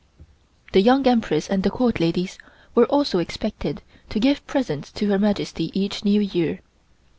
The 0.71 0.81
Young 0.81 1.05
Empress 1.05 1.47
and 1.47 1.61
the 1.61 1.69
Court 1.69 1.99
ladies 1.99 2.39
were 2.73 2.87
also 2.87 3.19
expected 3.19 3.83
to 4.09 4.19
give 4.19 4.47
presents 4.47 4.91
to 4.93 5.09
Her 5.09 5.19
Majesty 5.19 5.69
each 5.79 6.03
New 6.03 6.21
Year. 6.21 6.61